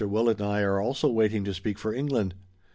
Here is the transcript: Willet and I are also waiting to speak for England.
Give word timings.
Willet 0.03 0.39
and 0.39 0.49
I 0.49 0.61
are 0.61 0.81
also 0.81 1.07
waiting 1.09 1.43
to 1.43 1.53
speak 1.53 1.77
for 1.77 1.93
England. 1.93 2.33